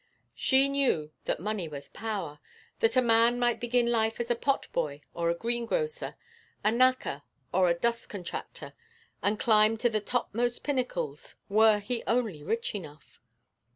She 0.33 0.67
knew 0.67 1.11
that 1.25 1.39
money 1.39 1.67
was 1.67 1.87
power, 1.87 2.39
that 2.79 2.97
a 2.97 3.03
man 3.03 3.37
might 3.37 3.59
begin 3.59 3.91
life 3.91 4.19
as 4.19 4.31
a 4.31 4.35
pot 4.35 4.67
boy 4.71 5.01
or 5.13 5.29
a 5.29 5.35
greengrocer, 5.35 6.15
a 6.63 6.69
knacker 6.71 7.21
or 7.53 7.69
a 7.69 7.75
dust 7.75 8.09
contractor, 8.09 8.73
and 9.21 9.37
climb 9.39 9.77
to 9.77 9.89
the 9.91 10.01
topmost 10.01 10.63
pinnacles, 10.63 11.35
were 11.49 11.77
he 11.77 12.01
only 12.07 12.41
rich 12.41 12.73
enough. 12.73 13.19